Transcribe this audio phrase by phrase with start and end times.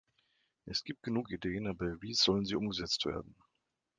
[0.65, 3.35] Es gibt genug Ideen, aber wie sollen sie umgesetzt werden.